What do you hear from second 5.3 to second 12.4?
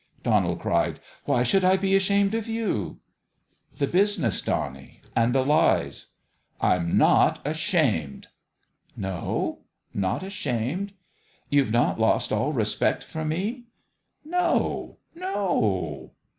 the lies.' 7" I'm not ashamed!"" No? Not ashamed? You've not lost